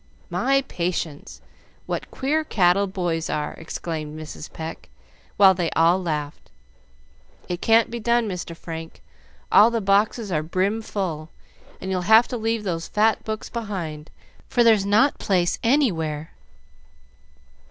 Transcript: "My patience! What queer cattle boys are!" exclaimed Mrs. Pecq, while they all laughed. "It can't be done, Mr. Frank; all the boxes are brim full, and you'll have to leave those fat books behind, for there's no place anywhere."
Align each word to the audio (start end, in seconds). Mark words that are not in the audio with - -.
"My 0.31 0.63
patience! 0.63 1.41
What 1.85 2.09
queer 2.09 2.43
cattle 2.43 2.87
boys 2.87 3.29
are!" 3.29 3.53
exclaimed 3.53 4.19
Mrs. 4.19 4.51
Pecq, 4.51 4.89
while 5.37 5.53
they 5.53 5.69
all 5.75 6.01
laughed. 6.01 6.49
"It 7.47 7.61
can't 7.61 7.91
be 7.91 7.99
done, 7.99 8.27
Mr. 8.27 8.57
Frank; 8.57 9.03
all 9.51 9.69
the 9.69 9.79
boxes 9.79 10.31
are 10.31 10.41
brim 10.41 10.81
full, 10.81 11.29
and 11.79 11.91
you'll 11.91 12.01
have 12.09 12.27
to 12.29 12.37
leave 12.37 12.63
those 12.63 12.87
fat 12.87 13.23
books 13.23 13.51
behind, 13.51 14.09
for 14.49 14.63
there's 14.63 14.87
no 14.87 15.11
place 15.19 15.59
anywhere." 15.61 16.31